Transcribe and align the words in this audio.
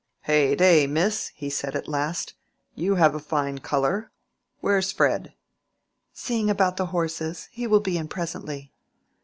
"Heyday, 0.21 0.87
miss!" 0.87 1.27
he 1.35 1.51
said 1.51 1.75
at 1.75 1.87
last, 1.87 2.33
"you 2.73 2.95
have 2.95 3.13
a 3.13 3.19
fine 3.19 3.59
color. 3.59 4.09
Where's 4.59 4.91
Fred?" 4.91 5.35
"Seeing 6.11 6.49
about 6.49 6.77
the 6.77 6.87
horses. 6.87 7.49
He 7.51 7.67
will 7.67 7.81
be 7.81 7.99
in 7.99 8.07
presently." 8.07 8.71